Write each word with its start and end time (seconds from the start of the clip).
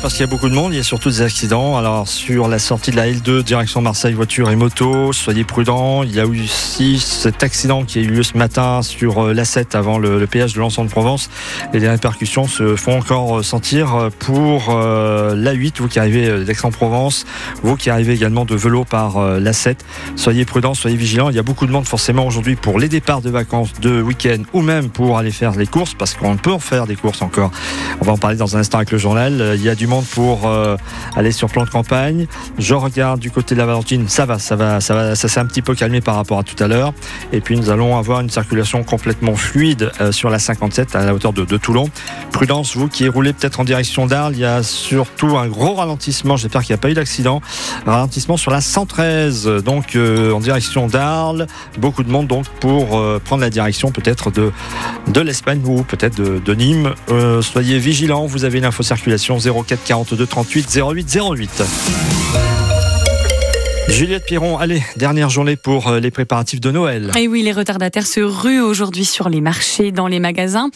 Parce 0.00 0.14
qu'il 0.14 0.22
y 0.22 0.24
a 0.24 0.30
beaucoup 0.30 0.48
de 0.48 0.54
monde, 0.54 0.72
il 0.72 0.76
y 0.76 0.80
a 0.80 0.84
surtout 0.84 1.08
des 1.08 1.22
accidents. 1.22 1.76
Alors, 1.76 2.08
sur 2.08 2.48
la 2.48 2.58
sortie 2.58 2.90
de 2.90 2.96
la 2.96 3.06
L2, 3.06 3.42
direction 3.42 3.80
Marseille, 3.80 4.12
voiture 4.12 4.50
et 4.50 4.56
moto, 4.56 5.12
soyez 5.12 5.44
prudents. 5.44 6.02
Il 6.02 6.14
y 6.14 6.20
a 6.20 6.26
aussi 6.26 6.98
cet 6.98 7.42
accident 7.42 7.84
qui 7.84 7.98
a 7.98 8.02
eu 8.02 8.06
lieu 8.06 8.22
ce 8.22 8.36
matin 8.36 8.82
sur 8.82 9.22
euh, 9.24 9.34
l'A7 9.34 9.76
avant 9.76 9.98
le, 9.98 10.26
péage 10.26 10.54
de 10.54 10.60
l'ensemble 10.60 10.88
de 10.88 10.92
Provence. 10.92 11.30
Et 11.72 11.78
les 11.78 11.88
répercussions 11.88 12.46
se 12.46 12.76
font 12.76 12.98
encore 12.98 13.44
sentir 13.44 14.08
pour 14.18 14.70
euh, 14.70 15.34
l'A8, 15.36 15.74
vous 15.78 15.88
qui 15.88 15.98
arrivez 15.98 16.44
d'Aix-en-Provence, 16.44 17.24
vous 17.62 17.76
qui 17.76 17.90
arrivez 17.90 18.14
également 18.14 18.44
de 18.44 18.54
vélo 18.54 18.84
par 18.84 19.18
euh, 19.18 19.38
l'A7. 19.38 19.76
Soyez 20.16 20.44
prudents, 20.44 20.74
soyez 20.74 20.96
vigilants. 20.96 21.30
Il 21.30 21.36
y 21.36 21.40
a 21.40 21.42
beaucoup 21.42 21.66
de 21.66 21.72
monde 21.72 21.86
forcément 21.86 22.26
aujourd'hui 22.26 22.56
pour 22.56 22.78
les 22.78 22.88
départs 22.88 23.22
de 23.22 23.30
vacances, 23.30 23.72
de 23.80 24.02
week-end 24.02 24.42
ou 24.52 24.60
même 24.60 24.88
pour 24.88 25.18
aller 25.18 25.32
faire 25.32 25.52
les 25.52 25.66
courses, 25.66 25.94
parce 25.94 26.14
qu'on 26.14 26.36
peut 26.36 26.52
en 26.52 26.58
faire 26.58 26.86
des 26.86 26.96
courses 26.96 27.22
encore. 27.22 27.50
On 28.00 28.04
va 28.04 28.12
en 28.12 28.18
parler 28.18 28.36
dans 28.36 28.56
un 28.56 28.60
instant 28.60 28.78
avec 28.78 28.90
le 28.90 28.98
journal. 28.98 29.54
Il 29.56 29.62
y 29.62 29.68
a 29.68 29.74
du 29.74 29.83
monde 29.86 30.04
pour 30.06 30.46
euh, 30.46 30.76
aller 31.16 31.32
sur 31.32 31.48
plan 31.48 31.64
de 31.64 31.70
campagne. 31.70 32.26
Je 32.58 32.74
regarde 32.74 33.20
du 33.20 33.30
côté 33.30 33.54
de 33.54 33.60
la 33.60 33.66
Valentine, 33.66 34.08
ça 34.08 34.26
va, 34.26 34.38
ça 34.38 34.56
va, 34.56 34.80
ça 34.80 34.94
va, 34.94 35.14
ça 35.14 35.28
s'est 35.28 35.40
un 35.40 35.46
petit 35.46 35.62
peu 35.62 35.74
calmé 35.74 36.00
par 36.00 36.16
rapport 36.16 36.38
à 36.38 36.42
tout 36.42 36.62
à 36.62 36.68
l'heure. 36.68 36.92
Et 37.32 37.40
puis 37.40 37.56
nous 37.56 37.70
allons 37.70 37.96
avoir 37.96 38.20
une 38.20 38.30
circulation 38.30 38.84
complètement 38.84 39.34
fluide 39.34 39.90
euh, 40.00 40.12
sur 40.12 40.30
la 40.30 40.38
57 40.38 40.94
à 40.96 41.04
la 41.04 41.14
hauteur 41.14 41.32
de, 41.32 41.44
Toulon. 41.56 41.88
Prudence, 42.32 42.76
vous 42.76 42.88
qui 42.88 43.08
roulez 43.08 43.32
peut-être 43.32 43.60
en 43.60 43.64
direction 43.64 44.06
d'Arles, 44.06 44.34
il 44.34 44.40
y 44.40 44.44
a 44.44 44.62
surtout 44.62 45.38
un 45.38 45.46
gros 45.46 45.74
ralentissement. 45.74 46.36
J'espère 46.36 46.62
qu'il 46.62 46.72
n'y 46.74 46.78
a 46.78 46.82
pas 46.82 46.90
eu 46.90 46.94
d'accident. 46.94 47.40
Ralentissement 47.86 48.36
sur 48.36 48.50
la 48.50 48.60
113, 48.60 49.46
donc 49.64 49.96
euh, 49.96 50.32
en 50.32 50.40
direction 50.40 50.86
d'Arles. 50.86 51.46
Beaucoup 51.78 52.02
de 52.02 52.10
monde 52.10 52.26
donc 52.26 52.46
pour 52.60 53.02
prendre 53.24 53.42
la 53.42 53.50
direction 53.50 53.90
peut-être 53.90 54.30
de, 54.30 54.52
de 55.08 55.20
l'Espagne 55.20 55.60
ou 55.64 55.82
peut-être 55.82 56.16
de, 56.16 56.38
de 56.38 56.54
Nîmes. 56.54 56.94
soyez 57.42 57.78
vigilants, 57.78 58.26
vous 58.26 58.44
avez 58.44 58.58
une 58.58 58.64
info 58.64 58.82
circulation 58.82 59.38
04 59.38 59.73
42 59.82 60.26
38 60.26 60.78
08 60.80 61.18
08. 61.36 61.62
Juliette 63.88 64.24
Piron, 64.24 64.58
allez, 64.58 64.82
dernière 64.96 65.30
journée 65.30 65.56
pour 65.56 65.88
euh, 65.88 66.00
les 66.00 66.10
préparatifs 66.10 66.60
de 66.60 66.70
Noël. 66.70 67.10
Et 67.16 67.28
oui, 67.28 67.42
les 67.42 67.52
retardataires 67.52 68.06
se 68.06 68.20
ruent 68.20 68.60
aujourd'hui 68.60 69.04
sur 69.04 69.28
les 69.28 69.40
marchés, 69.40 69.92
dans 69.92 70.08
les 70.08 70.20
magasins 70.20 70.70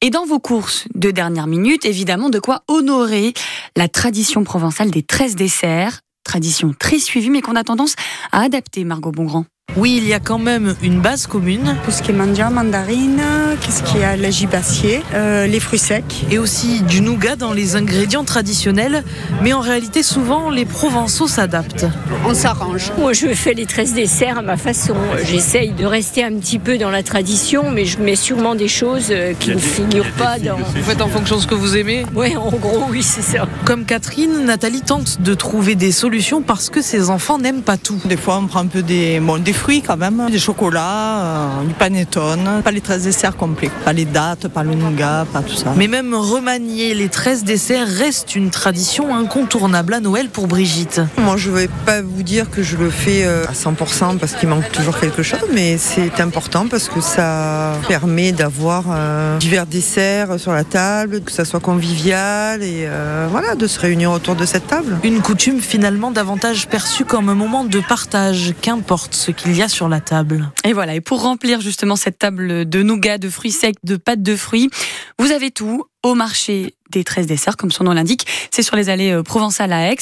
et 0.00 0.10
dans 0.10 0.24
vos 0.24 0.40
courses 0.40 0.88
de 0.94 1.10
dernière 1.10 1.46
minute. 1.46 1.84
Évidemment, 1.84 2.30
de 2.30 2.38
quoi 2.40 2.62
honorer 2.66 3.32
la 3.76 3.88
tradition 3.88 4.42
provençale 4.44 4.90
des 4.90 5.02
13 5.02 5.36
desserts. 5.36 6.00
Tradition 6.24 6.74
très 6.76 6.98
suivie, 6.98 7.30
mais 7.30 7.42
qu'on 7.42 7.54
a 7.54 7.64
tendance 7.64 7.94
à 8.32 8.40
adapter, 8.40 8.84
Margot 8.84 9.12
Bongrand. 9.12 9.44
Oui, 9.76 9.98
il 10.00 10.06
y 10.06 10.12
a 10.12 10.20
quand 10.20 10.38
même 10.38 10.76
une 10.82 11.00
base 11.00 11.26
commune. 11.26 11.76
Tout 11.84 11.90
ce 11.90 12.00
qui 12.00 12.12
est 12.12 12.14
mandia, 12.14 12.48
mandarine, 12.48 13.20
qu'est-ce 13.60 13.82
qu'il 13.82 14.00
y 14.00 14.04
a, 14.04 14.16
la 14.16 14.30
gibassier, 14.30 15.02
euh, 15.14 15.48
les 15.48 15.58
fruits 15.58 15.80
secs. 15.80 16.04
Et 16.30 16.38
aussi 16.38 16.82
du 16.82 17.00
nougat 17.00 17.34
dans 17.34 17.52
les 17.52 17.74
ingrédients 17.74 18.22
traditionnels. 18.22 19.02
Mais 19.42 19.52
en 19.52 19.58
réalité, 19.58 20.04
souvent, 20.04 20.48
les 20.48 20.64
Provençaux 20.64 21.26
s'adaptent. 21.26 21.86
On 22.24 22.34
s'arrange. 22.34 22.92
Moi, 22.98 23.14
je 23.14 23.26
fais 23.34 23.52
les 23.52 23.66
13 23.66 23.94
desserts 23.94 24.38
à 24.38 24.42
ma 24.42 24.56
façon. 24.56 24.94
J'essaye 25.24 25.72
de 25.72 25.84
rester 25.84 26.22
un 26.22 26.34
petit 26.38 26.60
peu 26.60 26.78
dans 26.78 26.90
la 26.90 27.02
tradition, 27.02 27.72
mais 27.72 27.84
je 27.84 27.98
mets 27.98 28.16
sûrement 28.16 28.54
des 28.54 28.68
choses 28.68 29.08
euh, 29.10 29.34
qui 29.34 29.50
ne 29.50 29.58
figurent 29.58 30.12
pas 30.12 30.38
dans... 30.38 30.56
Vous 30.56 30.82
faites 30.84 31.02
en 31.02 31.08
fonction 31.08 31.36
de 31.36 31.40
ce 31.40 31.48
que 31.48 31.54
vous 31.56 31.76
aimez 31.76 32.06
Oui, 32.14 32.36
en 32.36 32.50
gros, 32.52 32.84
oui, 32.90 33.02
c'est 33.02 33.22
ça. 33.22 33.48
Comme 33.64 33.86
Catherine, 33.86 34.44
Nathalie 34.44 34.82
tente 34.82 35.20
de 35.20 35.34
trouver 35.34 35.74
des 35.74 35.90
solutions 35.90 36.42
parce 36.42 36.70
que 36.70 36.80
ses 36.80 37.10
enfants 37.10 37.38
n'aiment 37.38 37.62
pas 37.62 37.76
tout. 37.76 37.98
Des 38.04 38.16
fois, 38.16 38.38
on 38.38 38.46
prend 38.46 38.60
un 38.60 38.66
peu 38.66 38.82
des, 38.82 39.18
bon, 39.18 39.38
des 39.38 39.52
fruits 39.54 39.82
quand 39.82 39.96
même, 39.96 40.28
des 40.30 40.38
chocolats, 40.38 41.22
euh, 41.22 41.64
du 41.66 41.74
panettone, 41.74 42.62
pas 42.62 42.70
les 42.70 42.80
13 42.80 43.04
desserts 43.04 43.36
complets, 43.36 43.70
pas 43.84 43.92
les 43.92 44.04
dates, 44.04 44.48
pas 44.48 44.62
le 44.62 44.74
nougat, 44.74 45.26
pas 45.32 45.42
tout 45.42 45.54
ça. 45.54 45.72
Mais 45.76 45.88
même 45.88 46.14
remanier 46.14 46.94
les 46.94 47.08
13 47.08 47.44
desserts 47.44 47.86
reste 47.86 48.36
une 48.36 48.50
tradition 48.50 49.14
incontournable 49.14 49.94
à 49.94 50.00
Noël 50.00 50.28
pour 50.28 50.46
Brigitte. 50.46 51.00
Moi 51.18 51.36
je 51.36 51.50
vais 51.50 51.68
pas 51.86 52.02
vous 52.02 52.22
dire 52.22 52.50
que 52.50 52.62
je 52.62 52.76
le 52.76 52.90
fais 52.90 53.24
euh, 53.24 53.44
à 53.46 53.52
100% 53.52 54.18
parce 54.18 54.34
qu'il 54.34 54.48
manque 54.48 54.70
toujours 54.72 54.98
quelque 54.98 55.22
chose, 55.22 55.40
mais 55.52 55.78
c'est 55.78 56.20
important 56.20 56.66
parce 56.68 56.88
que 56.88 57.00
ça 57.00 57.72
permet 57.88 58.32
d'avoir 58.32 58.84
euh, 58.90 59.38
divers 59.38 59.66
desserts 59.66 60.38
sur 60.38 60.52
la 60.52 60.64
table, 60.64 61.22
que 61.22 61.32
ça 61.32 61.44
soit 61.44 61.60
convivial 61.60 62.62
et 62.62 62.88
voilà, 63.30 63.54
de 63.54 63.66
se 63.66 63.78
réunir 63.80 64.10
autour 64.10 64.34
de 64.34 64.44
cette 64.44 64.66
table. 64.66 64.98
Une 65.02 65.20
coutume 65.20 65.60
finalement 65.60 66.10
davantage 66.10 66.68
perçue 66.68 67.04
comme 67.04 67.28
un 67.28 67.34
moment 67.34 67.64
de 67.64 67.80
partage, 67.80 68.54
qu'importe 68.60 69.14
ce 69.14 69.30
qu'il 69.44 69.56
y 69.56 69.62
a 69.62 69.68
sur 69.68 69.88
la 69.90 70.00
table. 70.00 70.50
Et 70.64 70.72
voilà, 70.72 70.94
et 70.94 71.02
pour 71.02 71.22
remplir 71.22 71.60
justement 71.60 71.96
cette 71.96 72.18
table 72.18 72.66
de 72.66 72.82
nougat, 72.82 73.18
de 73.18 73.28
fruits 73.28 73.52
secs, 73.52 73.76
de 73.84 73.96
pâtes 73.96 74.22
de 74.22 74.36
fruits, 74.36 74.70
vous 75.18 75.32
avez 75.32 75.50
tout 75.50 75.84
au 76.02 76.14
marché 76.14 76.74
des 76.90 77.04
13 77.04 77.26
desserts, 77.26 77.56
comme 77.56 77.70
son 77.70 77.84
nom 77.84 77.92
l'indique. 77.92 78.26
C'est 78.50 78.62
sur 78.62 78.76
les 78.76 78.88
allées 78.88 79.12
euh, 79.12 79.22
provençales 79.22 79.72
à 79.72 79.90
Aix, 79.90 79.96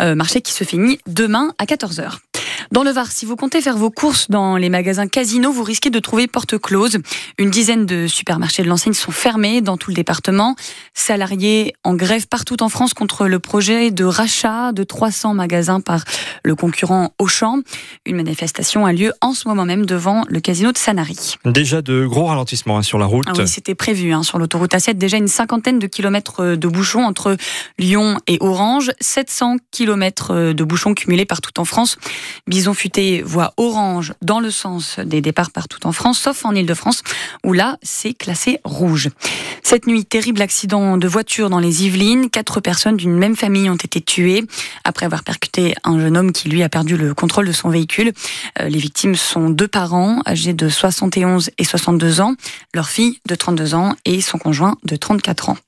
euh, 0.00 0.14
marché 0.14 0.42
qui 0.42 0.52
se 0.52 0.64
finit 0.64 0.98
demain 1.06 1.54
à 1.58 1.64
14h. 1.64 2.18
Dans 2.74 2.82
le 2.82 2.90
Var, 2.90 3.12
si 3.12 3.24
vous 3.24 3.36
comptez 3.36 3.60
faire 3.60 3.76
vos 3.76 3.92
courses 3.92 4.28
dans 4.30 4.56
les 4.56 4.68
magasins 4.68 5.06
Casino, 5.06 5.52
vous 5.52 5.62
risquez 5.62 5.90
de 5.90 6.00
trouver 6.00 6.26
porte 6.26 6.58
close. 6.58 6.98
Une 7.38 7.48
dizaine 7.48 7.86
de 7.86 8.08
supermarchés 8.08 8.64
de 8.64 8.68
l'enseigne 8.68 8.94
sont 8.94 9.12
fermés 9.12 9.60
dans 9.60 9.76
tout 9.76 9.90
le 9.90 9.94
département. 9.94 10.56
Salariés 10.92 11.72
en 11.84 11.94
grève 11.94 12.26
partout 12.26 12.64
en 12.64 12.68
France 12.68 12.92
contre 12.92 13.28
le 13.28 13.38
projet 13.38 13.92
de 13.92 14.04
rachat 14.04 14.72
de 14.72 14.82
300 14.82 15.34
magasins 15.34 15.80
par 15.80 16.02
le 16.42 16.56
concurrent 16.56 17.14
Auchan. 17.20 17.60
Une 18.06 18.16
manifestation 18.16 18.86
a 18.86 18.92
lieu 18.92 19.12
en 19.20 19.34
ce 19.34 19.46
moment 19.46 19.66
même 19.66 19.86
devant 19.86 20.24
le 20.26 20.40
casino 20.40 20.72
de 20.72 20.78
Sanary. 20.78 21.36
Déjà 21.44 21.80
de 21.80 22.04
gros 22.06 22.24
ralentissements 22.24 22.78
hein, 22.78 22.82
sur 22.82 22.98
la 22.98 23.06
route. 23.06 23.26
Ah 23.28 23.34
oui, 23.38 23.46
c'était 23.46 23.76
prévu 23.76 24.12
hein, 24.12 24.24
sur 24.24 24.40
l'autoroute 24.40 24.72
A7. 24.72 24.94
Déjà 24.94 25.16
une 25.16 25.28
cinquantaine 25.28 25.78
de 25.78 25.86
kilomètres 25.86 26.56
de 26.56 26.66
bouchons 26.66 27.04
entre 27.04 27.36
Lyon 27.78 28.18
et 28.26 28.38
Orange. 28.40 28.90
700 29.00 29.58
kilomètres 29.70 30.52
de 30.52 30.64
bouchons 30.64 30.94
cumulés 30.94 31.24
partout 31.24 31.60
en 31.60 31.64
France. 31.64 31.98
Bison 32.64 32.72
Futé 32.72 33.20
voit 33.20 33.52
orange 33.58 34.14
dans 34.22 34.40
le 34.40 34.50
sens 34.50 34.98
des 34.98 35.20
départs 35.20 35.50
partout 35.50 35.86
en 35.86 35.92
France, 35.92 36.18
sauf 36.18 36.46
en 36.46 36.54
Ile-de-France, 36.54 37.02
où 37.44 37.52
là, 37.52 37.76
c'est 37.82 38.14
classé 38.14 38.58
rouge. 38.64 39.10
Cette 39.62 39.86
nuit, 39.86 40.06
terrible 40.06 40.40
accident 40.40 40.96
de 40.96 41.06
voiture 41.06 41.50
dans 41.50 41.58
les 41.58 41.84
Yvelines. 41.84 42.30
Quatre 42.30 42.60
personnes 42.60 42.96
d'une 42.96 43.18
même 43.18 43.36
famille 43.36 43.68
ont 43.68 43.76
été 43.76 44.00
tuées 44.00 44.44
après 44.82 45.04
avoir 45.04 45.24
percuté 45.24 45.74
un 45.84 46.00
jeune 46.00 46.16
homme 46.16 46.32
qui, 46.32 46.48
lui, 46.48 46.62
a 46.62 46.70
perdu 46.70 46.96
le 46.96 47.12
contrôle 47.12 47.46
de 47.46 47.52
son 47.52 47.68
véhicule. 47.68 48.14
Euh, 48.58 48.70
les 48.70 48.78
victimes 48.78 49.14
sont 49.14 49.50
deux 49.50 49.68
parents 49.68 50.22
âgés 50.26 50.54
de 50.54 50.70
71 50.70 51.50
et 51.58 51.64
62 51.64 52.22
ans, 52.22 52.34
leur 52.72 52.88
fille 52.88 53.20
de 53.28 53.34
32 53.34 53.74
ans 53.74 53.94
et 54.06 54.22
son 54.22 54.38
conjoint 54.38 54.78
de 54.84 54.96
34 54.96 55.50
ans. 55.50 55.58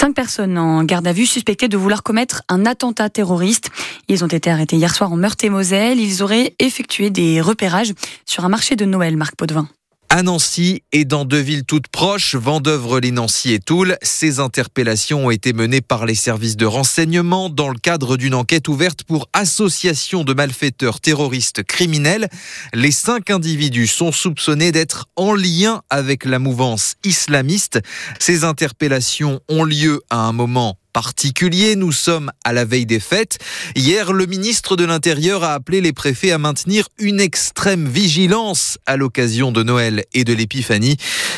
Cinq 0.00 0.14
personnes 0.14 0.58
en 0.58 0.84
garde 0.84 1.08
à 1.08 1.12
vue 1.12 1.26
suspectées 1.26 1.66
de 1.66 1.76
vouloir 1.76 2.04
commettre 2.04 2.42
un 2.48 2.66
attentat 2.66 3.10
terroriste. 3.10 3.72
Ils 4.06 4.22
ont 4.22 4.28
été 4.28 4.48
arrêtés 4.48 4.76
hier 4.76 4.94
soir 4.94 5.12
en 5.12 5.16
Meurthe-et-Moselle. 5.16 5.98
Ils 5.98 6.22
auraient 6.22 6.54
effectué 6.60 7.10
des 7.10 7.40
repérages 7.40 7.92
sur 8.24 8.44
un 8.44 8.48
marché 8.48 8.76
de 8.76 8.84
Noël, 8.84 9.16
Marc 9.16 9.34
Potvin 9.34 9.68
à 10.10 10.22
Nancy 10.22 10.82
et 10.92 11.04
dans 11.04 11.24
deux 11.24 11.40
villes 11.40 11.64
toutes 11.64 11.88
proches, 11.88 12.34
Vendœuvre-les-Nancy 12.34 13.52
et 13.52 13.58
Toul. 13.58 13.96
Ces 14.02 14.40
interpellations 14.40 15.26
ont 15.26 15.30
été 15.30 15.52
menées 15.52 15.80
par 15.80 16.06
les 16.06 16.14
services 16.14 16.56
de 16.56 16.66
renseignement 16.66 17.50
dans 17.50 17.68
le 17.68 17.78
cadre 17.78 18.16
d'une 18.16 18.34
enquête 18.34 18.68
ouverte 18.68 19.04
pour 19.04 19.28
association 19.32 20.24
de 20.24 20.32
malfaiteurs 20.32 21.00
terroristes 21.00 21.62
criminels. 21.62 22.28
Les 22.72 22.92
cinq 22.92 23.30
individus 23.30 23.86
sont 23.86 24.12
soupçonnés 24.12 24.72
d'être 24.72 25.06
en 25.16 25.34
lien 25.34 25.82
avec 25.90 26.24
la 26.24 26.38
mouvance 26.38 26.94
islamiste. 27.04 27.80
Ces 28.18 28.44
interpellations 28.44 29.40
ont 29.48 29.64
lieu 29.64 30.02
à 30.10 30.20
un 30.20 30.32
moment 30.32 30.78
particulier. 30.98 31.76
Nous 31.76 31.92
sommes 31.92 32.32
à 32.42 32.52
la 32.52 32.64
veille 32.64 32.84
des 32.84 32.98
fêtes. 32.98 33.38
Hier, 33.76 34.12
le 34.12 34.26
ministre 34.26 34.74
de 34.74 34.84
l'Intérieur 34.84 35.44
a 35.44 35.52
appelé 35.54 35.80
les 35.80 35.92
préfets 35.92 36.32
à 36.32 36.38
maintenir 36.38 36.88
une 36.98 37.20
extrême 37.20 37.86
vigilance 37.86 38.78
à 38.84 38.96
l'occasion 38.96 39.52
de 39.52 39.62
Noël 39.62 40.02
et 40.12 40.24
de 40.24 40.32
l'Épiphanie. 40.32 40.96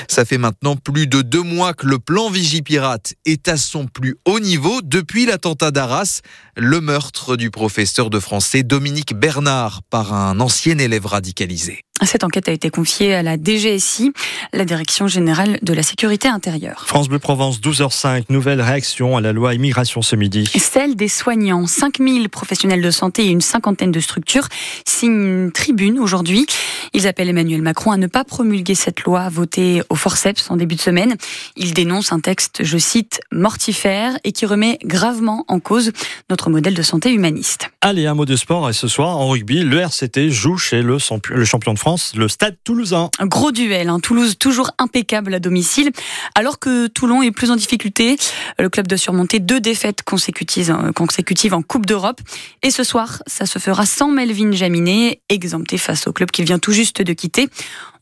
Ça 0.08 0.24
fait 0.24 0.38
maintenant 0.38 0.76
plus 0.76 1.06
de 1.06 1.20
deux 1.20 1.42
mois 1.42 1.74
que 1.74 1.86
le 1.86 1.98
plan 1.98 2.30
Vigipirate 2.30 3.12
est 3.26 3.48
à 3.48 3.58
son 3.58 3.86
plus 3.86 4.16
haut 4.24 4.40
niveau 4.40 4.80
depuis 4.82 5.26
l'attentat 5.26 5.70
d'Arras, 5.70 6.22
le 6.56 6.80
meurtre 6.80 7.36
du 7.36 7.50
professeur 7.50 8.08
de 8.08 8.18
français 8.18 8.62
Dominique 8.62 9.12
Bernard 9.12 9.82
par 9.90 10.14
un 10.14 10.40
ancien 10.40 10.78
élève 10.78 11.04
radicalisé. 11.04 11.84
Cette 12.02 12.24
enquête 12.24 12.48
a 12.48 12.52
été 12.52 12.70
confiée 12.70 13.14
à 13.14 13.22
la 13.22 13.36
DGSI, 13.36 14.12
la 14.52 14.64
Direction 14.64 15.06
générale 15.06 15.58
de 15.62 15.72
la 15.74 15.82
sécurité 15.82 16.28
intérieure. 16.28 16.84
France 16.86 17.08
Bleu 17.08 17.18
Provence, 17.18 17.60
12h05, 17.60 18.24
nouvelle 18.30 18.62
réaction 18.62 19.16
à 19.16 19.20
la 19.20 19.32
loi 19.32 19.54
immigration 19.54 20.00
ce 20.00 20.16
midi. 20.16 20.50
Celle 20.56 20.96
des 20.96 21.08
soignants. 21.08 21.66
5000 21.66 22.28
professionnels 22.30 22.80
de 22.80 22.90
santé 22.90 23.26
et 23.26 23.28
une 23.28 23.42
cinquantaine 23.42 23.92
de 23.92 24.00
structures 24.00 24.48
signent 24.86 25.44
une 25.44 25.52
tribune 25.52 25.98
aujourd'hui. 25.98 26.46
Ils 26.94 27.06
appellent 27.06 27.28
Emmanuel 27.28 27.62
Macron 27.62 27.92
à 27.92 27.96
ne 27.98 28.06
pas 28.06 28.24
promulguer 28.24 28.74
cette 28.74 29.02
loi 29.02 29.28
votée 29.28 29.82
au 29.90 29.94
forceps 29.94 30.50
en 30.50 30.56
début 30.56 30.76
de 30.76 30.80
semaine. 30.80 31.16
Ils 31.56 31.74
dénoncent 31.74 32.12
un 32.12 32.20
texte, 32.20 32.64
je 32.64 32.78
cite, 32.78 33.20
mortifère 33.30 34.18
et 34.24 34.32
qui 34.32 34.46
remet 34.46 34.78
gravement 34.84 35.44
en 35.48 35.60
cause 35.60 35.92
notre 36.30 36.48
modèle 36.50 36.74
de 36.74 36.82
santé 36.82 37.12
humaniste. 37.12 37.68
Allez, 37.82 38.06
un 38.06 38.14
mot 38.14 38.24
de 38.24 38.36
sport 38.36 38.68
et 38.70 38.72
ce 38.72 38.88
soir 38.88 39.18
en 39.18 39.28
rugby, 39.28 39.60
le 39.60 39.78
RCT 39.78 40.30
joue 40.30 40.56
chez 40.56 40.82
le 40.82 40.98
champion 41.44 41.74
de 41.74 41.78
France 41.78 41.89
France, 41.90 42.12
le 42.14 42.28
stade 42.28 42.56
toulousain. 42.62 43.10
Un 43.18 43.26
gros 43.26 43.50
duel, 43.50 43.88
hein. 43.88 43.98
Toulouse 43.98 44.38
toujours 44.38 44.70
impeccable 44.78 45.34
à 45.34 45.40
domicile, 45.40 45.90
alors 46.36 46.60
que 46.60 46.86
Toulon 46.86 47.20
est 47.20 47.32
plus 47.32 47.50
en 47.50 47.56
difficulté. 47.56 48.16
Le 48.60 48.68
club 48.68 48.86
doit 48.86 48.96
surmonter 48.96 49.40
deux 49.40 49.58
défaites 49.58 50.04
consécutives, 50.04 50.70
euh, 50.70 50.92
consécutives 50.92 51.52
en 51.52 51.62
Coupe 51.62 51.86
d'Europe. 51.86 52.20
Et 52.62 52.70
ce 52.70 52.84
soir, 52.84 53.24
ça 53.26 53.44
se 53.44 53.58
fera 53.58 53.86
sans 53.86 54.12
Melvin 54.12 54.52
Jaminet, 54.52 55.20
exempté 55.30 55.78
face 55.78 56.06
au 56.06 56.12
club 56.12 56.30
qu'il 56.30 56.44
vient 56.44 56.60
tout 56.60 56.70
juste 56.70 57.02
de 57.02 57.12
quitter. 57.12 57.48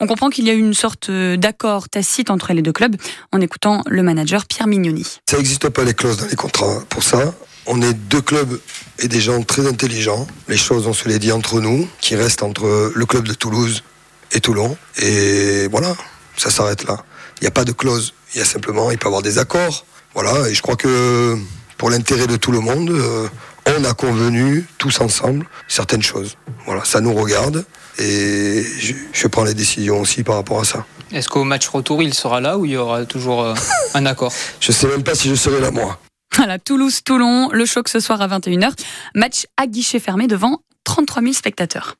On 0.00 0.06
comprend 0.06 0.29
qu'il 0.29 0.44
y 0.44 0.50
a 0.50 0.52
eu 0.52 0.61
une 0.61 0.75
sorte 0.75 1.11
d'accord 1.11 1.88
tacite 1.88 2.29
entre 2.29 2.52
les 2.52 2.61
deux 2.61 2.73
clubs 2.73 2.96
en 3.32 3.41
écoutant 3.41 3.82
le 3.87 4.02
manager 4.02 4.44
Pierre 4.44 4.67
Mignoni. 4.67 5.06
Ça 5.31 5.38
n'existe 5.38 5.70
pas 5.70 5.84
les 5.84 5.94
clauses 5.94 6.19
dans 6.19 6.26
les 6.26 6.37
contrats 6.37 6.82
pour 6.91 7.02
ça. 7.02 7.32
On 7.70 7.82
est 7.82 7.93
deux 7.93 8.23
clubs 8.23 8.59
et 8.99 9.09
des 9.09 9.20
gens 9.20 9.43
très 9.43 9.67
intelligents. 9.67 10.26
Les 10.49 10.56
choses, 10.56 10.87
on 10.87 10.94
se 10.94 11.06
les 11.06 11.19
dit 11.19 11.32
entre 11.32 11.61
nous, 11.61 11.87
qui 12.00 12.17
restent 12.17 12.43
entre 12.43 12.93
le 12.94 13.06
club 13.06 13.29
de 13.29 13.35
Toulouse 13.35 13.85
et 14.32 14.41
Toulon. 14.41 14.76
Et 14.97 15.69
voilà, 15.69 15.94
ça 16.37 16.50
s'arrête 16.50 16.85
là. 16.85 17.05
Il 17.41 17.44
n'y 17.44 17.49
a 17.49 17.53
pas 17.53 17.65
de 17.65 17.73
clause. 17.73 18.15
Il 18.35 18.38
y 18.38 18.41
a 18.41 18.47
simplement, 18.47 18.91
il 18.91 18.97
peut 18.97 19.05
y 19.05 19.09
avoir 19.09 19.20
des 19.20 19.38
accords. 19.38 19.85
Voilà, 20.15 20.49
et 20.49 20.55
je 20.55 20.62
crois 20.62 20.76
que 20.76 21.37
pour 21.76 21.91
l'intérêt 21.91 22.26
de 22.26 22.37
tout 22.37 22.53
le 22.53 22.61
monde, 22.61 22.88
euh, 22.88 23.29
on 23.67 23.85
a 23.85 23.93
convenu 23.93 24.67
tous 24.79 25.00
ensemble 25.03 25.47
certaines 25.69 26.03
choses. 26.03 26.37
Voilà, 26.65 26.85
ça 26.87 27.03
nous 27.03 27.15
regarde 27.15 27.67
et 27.99 28.65
je, 28.79 28.94
je 29.12 29.26
prends 29.26 29.44
les 29.44 29.55
décisions 29.55 30.00
aussi 30.00 30.23
par 30.23 30.37
rapport 30.37 30.61
à 30.61 30.65
ça. 30.65 30.87
Est-ce 31.12 31.29
qu'au 31.29 31.44
match 31.44 31.69
retour, 31.69 32.03
il 32.03 32.15
sera 32.15 32.41
là 32.41 32.59
ou 32.59 32.65
il 32.65 32.73
y 32.73 32.76
aura 32.76 33.05
toujours 33.05 33.43
euh, 33.43 33.55
un 33.94 34.06
accord? 34.06 34.32
Je 34.61 34.73
sais 34.73 34.87
même 34.87 35.03
pas 35.03 35.15
si 35.15 35.29
je 35.29 35.35
serai 35.35 35.61
là 35.61 35.70
moi. 35.70 35.99
Voilà, 36.38 36.61
Toulouse-Toulon, 36.61 37.50
le 37.50 37.67
choc 37.67 37.88
ce 37.88 37.99
soir 37.99 38.23
à 38.23 38.29
21h. 38.29 38.70
Match 39.17 39.49
à 39.56 39.67
guichet 39.67 39.99
fermé 39.99 40.29
devant 40.29 40.61
33 40.85 41.20
000 41.20 41.32
spectateurs. 41.32 41.96